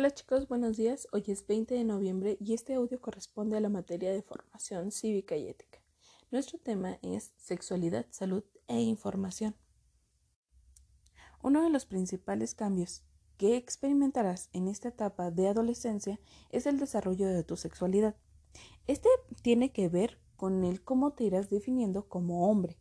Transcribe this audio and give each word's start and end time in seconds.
Hola 0.00 0.14
chicos, 0.14 0.48
buenos 0.48 0.78
días. 0.78 1.06
Hoy 1.12 1.24
es 1.26 1.46
20 1.46 1.74
de 1.74 1.84
noviembre 1.84 2.38
y 2.40 2.54
este 2.54 2.72
audio 2.72 3.02
corresponde 3.02 3.58
a 3.58 3.60
la 3.60 3.68
materia 3.68 4.10
de 4.10 4.22
formación 4.22 4.92
cívica 4.92 5.36
y 5.36 5.46
ética. 5.46 5.78
Nuestro 6.30 6.58
tema 6.58 6.98
es 7.02 7.32
sexualidad, 7.36 8.06
salud 8.08 8.42
e 8.66 8.80
información. 8.80 9.54
Uno 11.42 11.62
de 11.62 11.68
los 11.68 11.84
principales 11.84 12.54
cambios 12.54 13.02
que 13.36 13.58
experimentarás 13.58 14.48
en 14.54 14.68
esta 14.68 14.88
etapa 14.88 15.30
de 15.30 15.48
adolescencia 15.48 16.18
es 16.48 16.64
el 16.64 16.78
desarrollo 16.78 17.28
de 17.28 17.44
tu 17.44 17.58
sexualidad. 17.58 18.16
Este 18.86 19.10
tiene 19.42 19.70
que 19.70 19.90
ver 19.90 20.18
con 20.38 20.64
el 20.64 20.82
cómo 20.82 21.12
te 21.12 21.24
irás 21.24 21.50
definiendo 21.50 22.08
como 22.08 22.50
hombre 22.50 22.78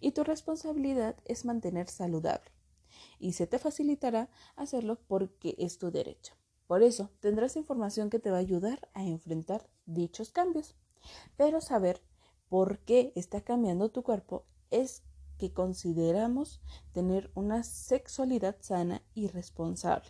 y 0.00 0.12
tu 0.12 0.24
responsabilidad 0.24 1.14
es 1.26 1.44
mantener 1.44 1.90
saludable 1.90 2.50
y 3.18 3.34
se 3.34 3.46
te 3.46 3.58
facilitará 3.58 4.30
hacerlo 4.56 4.98
porque 5.06 5.56
es 5.58 5.76
tu 5.76 5.90
derecho. 5.90 6.32
Por 6.66 6.82
eso 6.82 7.10
tendrás 7.20 7.56
información 7.56 8.10
que 8.10 8.18
te 8.18 8.30
va 8.30 8.38
a 8.38 8.40
ayudar 8.40 8.88
a 8.94 9.04
enfrentar 9.04 9.68
dichos 9.86 10.30
cambios. 10.30 10.74
Pero 11.36 11.60
saber 11.60 12.02
por 12.48 12.78
qué 12.78 13.12
está 13.14 13.42
cambiando 13.42 13.90
tu 13.90 14.02
cuerpo 14.02 14.46
es 14.70 15.02
que 15.38 15.52
consideramos 15.52 16.62
tener 16.92 17.30
una 17.34 17.62
sexualidad 17.64 18.56
sana 18.60 19.02
y 19.14 19.28
responsable. 19.28 20.08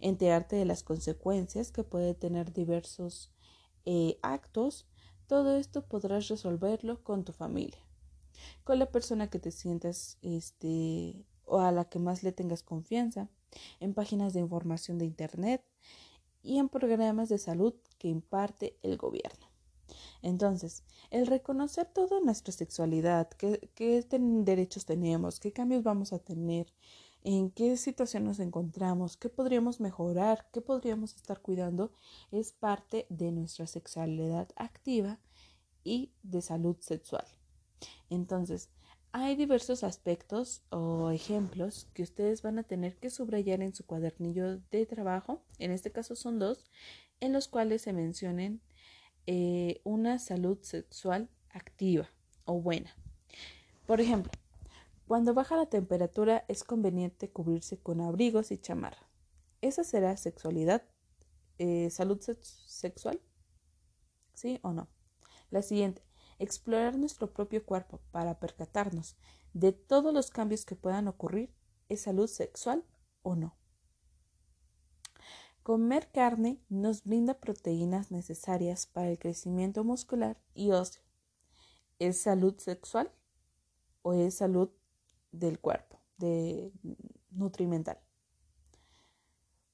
Enterarte 0.00 0.56
de 0.56 0.64
las 0.64 0.82
consecuencias 0.82 1.70
que 1.70 1.84
puede 1.84 2.14
tener 2.14 2.52
diversos 2.52 3.32
eh, 3.84 4.18
actos, 4.22 4.86
todo 5.26 5.56
esto 5.56 5.86
podrás 5.86 6.28
resolverlo 6.28 7.02
con 7.02 7.24
tu 7.24 7.32
familia, 7.32 7.80
con 8.64 8.78
la 8.78 8.90
persona 8.90 9.28
que 9.28 9.38
te 9.38 9.50
sientas 9.50 10.18
este, 10.22 11.24
o 11.44 11.60
a 11.60 11.72
la 11.72 11.86
que 11.88 11.98
más 11.98 12.22
le 12.22 12.32
tengas 12.32 12.62
confianza, 12.62 13.28
en 13.80 13.94
páginas 13.94 14.32
de 14.32 14.40
información 14.40 14.98
de 14.98 15.04
Internet 15.04 15.64
y 16.42 16.58
en 16.58 16.68
programas 16.68 17.28
de 17.28 17.38
salud 17.38 17.74
que 17.98 18.08
imparte 18.08 18.78
el 18.82 18.96
gobierno. 18.96 19.46
Entonces, 20.22 20.82
el 21.10 21.26
reconocer 21.26 21.86
toda 21.86 22.20
nuestra 22.20 22.52
sexualidad, 22.52 23.28
qué, 23.30 23.60
derechos 24.10 24.84
tenemos, 24.84 25.40
qué 25.40 25.52
cambios 25.52 25.82
vamos 25.82 26.12
a 26.12 26.18
tener, 26.18 26.72
en 27.22 27.50
qué 27.50 27.76
situación 27.76 28.24
nos 28.24 28.38
encontramos, 28.38 29.16
qué 29.16 29.28
podríamos 29.28 29.80
mejorar, 29.80 30.48
qué 30.52 30.60
podríamos 30.60 31.14
estar 31.14 31.40
cuidando, 31.40 31.92
es 32.30 32.52
parte 32.52 33.06
de 33.08 33.32
nuestra 33.32 33.66
sexualidad 33.66 34.48
activa 34.56 35.18
y 35.82 36.12
de 36.22 36.42
salud 36.42 36.76
sexual. 36.80 37.26
Entonces, 38.10 38.70
hay 39.12 39.34
diversos 39.34 39.82
aspectos 39.82 40.62
o 40.70 41.10
ejemplos 41.10 41.88
que 41.94 42.02
ustedes 42.02 42.42
van 42.42 42.58
a 42.58 42.64
tener 42.64 42.96
que 42.96 43.10
subrayar 43.10 43.62
en 43.62 43.74
su 43.74 43.86
cuadernillo 43.86 44.58
de 44.70 44.86
trabajo, 44.86 45.42
en 45.58 45.70
este 45.70 45.90
caso 45.90 46.16
son 46.16 46.38
dos, 46.38 46.70
en 47.20 47.32
los 47.32 47.48
cuales 47.48 47.82
se 47.82 47.92
mencionen 47.92 48.60
eh, 49.26 49.80
una 49.84 50.18
salud 50.18 50.58
sexual 50.60 51.30
activa 51.50 52.08
o 52.44 52.60
buena. 52.60 52.94
Por 53.86 54.00
ejemplo, 54.00 54.30
cuando 55.06 55.34
baja 55.34 55.56
la 55.56 55.66
temperatura 55.66 56.44
es 56.48 56.64
conveniente 56.64 57.30
cubrirse 57.30 57.78
con 57.78 58.00
abrigos 58.00 58.50
y 58.50 58.58
chamarra. 58.58 59.08
¿Esa 59.62 59.84
será 59.84 60.16
sexualidad, 60.16 60.82
eh, 61.58 61.90
salud 61.90 62.20
sexual? 62.42 63.20
¿Sí 64.34 64.58
o 64.62 64.72
no? 64.72 64.88
La 65.50 65.62
siguiente, 65.62 66.02
Explorar 66.38 66.96
nuestro 66.96 67.32
propio 67.32 67.64
cuerpo 67.64 68.00
para 68.10 68.38
percatarnos 68.38 69.16
de 69.54 69.72
todos 69.72 70.12
los 70.12 70.30
cambios 70.30 70.64
que 70.64 70.76
puedan 70.76 71.08
ocurrir 71.08 71.50
es 71.88 72.02
salud 72.02 72.28
sexual 72.28 72.84
o 73.22 73.36
no. 73.36 73.56
Comer 75.62 76.12
carne 76.12 76.60
nos 76.68 77.02
brinda 77.02 77.40
proteínas 77.40 78.12
necesarias 78.12 78.86
para 78.86 79.10
el 79.10 79.18
crecimiento 79.18 79.82
muscular 79.82 80.40
y 80.54 80.70
óseo. 80.70 81.02
¿Es 81.98 82.20
salud 82.20 82.56
sexual 82.58 83.10
o 84.02 84.12
es 84.12 84.36
salud 84.36 84.70
del 85.32 85.58
cuerpo, 85.58 86.00
de 86.18 86.70
nutrimental? 87.30 87.98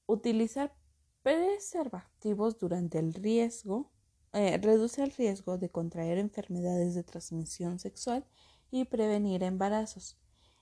Utilizar 0.07 0.75
preservativos 1.21 2.57
durante 2.57 2.97
el 2.97 3.13
riesgo 3.13 3.92
eh, 4.33 4.57
reduce 4.57 5.03
el 5.03 5.11
riesgo 5.11 5.57
de 5.57 5.69
contraer 5.69 6.17
enfermedades 6.17 6.95
de 6.95 7.03
transmisión 7.03 7.79
sexual 7.79 8.25
y 8.71 8.85
prevenir 8.85 9.43
embarazos. 9.43 10.17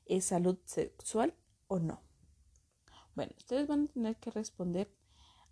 ¿Es 0.06 0.26
salud 0.26 0.60
sexual 0.66 1.34
o 1.68 1.80
no? 1.80 2.02
Bueno, 3.16 3.34
ustedes 3.38 3.68
van 3.68 3.86
a 3.86 3.94
tener 3.94 4.18
que 4.18 4.32
responder 4.32 4.94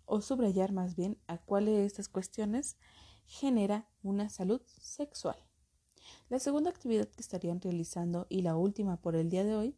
o 0.04 0.20
subrayar 0.20 0.72
más 0.72 0.96
bien 0.96 1.18
a 1.28 1.38
cuáles 1.38 1.76
de 1.76 1.86
estas 1.86 2.08
cuestiones 2.08 2.76
genera 3.26 3.88
una 4.02 4.28
salud 4.28 4.60
sexual. 4.80 5.36
La 6.28 6.38
segunda 6.38 6.70
actividad 6.70 7.08
que 7.08 7.20
estarían 7.20 7.60
realizando 7.60 8.26
y 8.28 8.42
la 8.42 8.56
última 8.56 9.00
por 9.00 9.16
el 9.16 9.30
día 9.30 9.44
de 9.44 9.54
hoy 9.54 9.76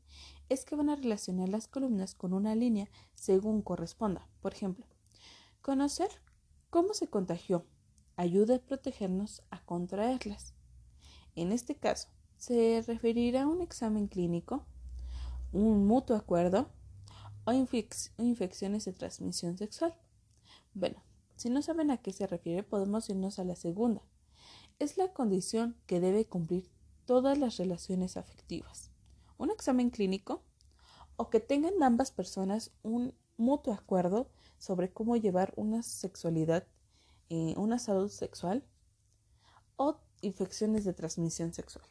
es 0.49 0.65
que 0.65 0.75
van 0.75 0.91
a 0.91 0.97
relacionar 0.97 1.49
las 1.49 1.69
columnas 1.69 2.15
con 2.15 2.33
una 2.33 2.55
línea 2.55 2.91
según 3.15 3.63
corresponda. 3.63 4.29
Por 4.41 4.53
ejemplo, 4.53 4.87
conocer 5.61 6.11
cómo 6.71 6.95
se 6.95 7.09
contagió 7.09 7.67
ayuda 8.17 8.57
a 8.57 8.59
protegernos 8.59 9.43
a 9.51 9.65
contraerlas. 9.65 10.55
En 11.35 11.53
este 11.53 11.77
caso, 11.77 12.09
se 12.37 12.83
referirá 12.87 13.43
a 13.43 13.47
un 13.47 13.63
examen 13.63 14.09
clínico, 14.09 14.67
un 15.53 15.87
mutuo 15.87 16.17
acuerdo 16.17 16.71
o 17.45 17.53
infecciones 17.53 18.85
de 18.85 18.93
transmisión 18.93 19.57
sexual. 19.59 19.95
Bueno, 20.75 21.03
si 21.37 21.51
no 21.51 21.63
saben 21.63 21.91
a 21.91 21.97
qué 21.99 22.13
se 22.13 22.27
refiere, 22.27 22.63
podemos 22.63 23.09
irnos 23.09 23.39
a 23.39 23.45
la 23.45 23.57
segunda. 23.57 24.03
Es 24.79 24.97
la 24.97 25.13
condición 25.13 25.77
que 25.87 26.01
debe 26.01 26.27
cumplir 26.27 26.71
todas 27.05 27.39
las 27.39 27.57
relaciones 27.57 28.17
afectivas. 28.17 28.91
Un 29.39 29.51
examen 29.51 29.91
clínico 29.91 30.43
o 31.17 31.31
que 31.31 31.41
tengan 31.41 31.83
ambas 31.83 32.11
personas 32.11 32.71
un 32.83 33.15
mutuo 33.37 33.73
acuerdo 33.73 34.31
sobre 34.59 34.93
cómo 34.93 35.17
llevar 35.17 35.53
una 35.57 35.83
sexualidad 35.83 36.67
eh, 37.35 37.55
una 37.57 37.79
salud 37.79 38.11
sexual 38.11 38.63
o 39.77 39.97
infecciones 40.21 40.85
de 40.85 40.93
transmisión 40.93 41.55
sexual. 41.55 41.87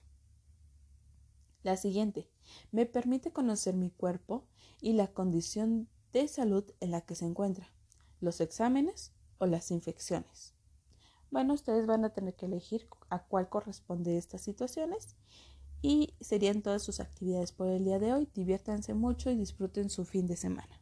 La 1.64 1.78
siguiente, 1.78 2.30
me 2.72 2.86
permite 2.86 3.34
conocer 3.34 3.74
mi 3.74 3.90
cuerpo 3.90 4.46
y 4.82 4.94
la 4.94 5.08
condición 5.08 5.90
de 6.14 6.28
salud 6.28 6.72
en 6.80 6.92
la 6.92 7.02
que 7.02 7.16
se 7.16 7.26
encuentra, 7.26 7.74
los 8.20 8.40
exámenes 8.40 9.14
o 9.40 9.48
las 9.48 9.72
infecciones. 9.72 10.54
Bueno, 11.32 11.56
ustedes 11.56 11.88
van 11.88 12.06
a 12.06 12.14
tener 12.14 12.36
que 12.36 12.46
elegir 12.46 12.88
a 13.10 13.24
cuál 13.26 13.50
corresponde 13.50 14.20
estas 14.20 14.42
situaciones 14.44 15.16
y 15.82 16.14
serían 16.20 16.62
todas 16.62 16.84
sus 16.84 17.00
actividades 17.00 17.52
por 17.52 17.66
el 17.68 17.84
día 17.84 17.98
de 17.98 18.14
hoy. 18.14 18.30
Diviértanse 18.36 18.94
mucho 18.94 19.32
y 19.32 19.36
disfruten 19.36 19.90
su 19.90 20.06
fin 20.06 20.28
de 20.28 20.38
semana. 20.38 20.81